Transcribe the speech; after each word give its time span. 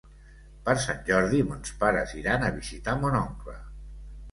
Per 0.69 0.73
Sant 0.85 1.03
Jordi 1.09 1.43
mons 1.51 1.75
pares 1.85 2.17
iran 2.23 2.47
a 2.47 2.51
visitar 2.59 2.99
mon 3.05 3.21
oncle. 3.23 3.57